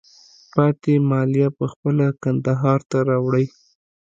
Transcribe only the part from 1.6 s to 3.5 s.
خپله کندهار ته راوړئ.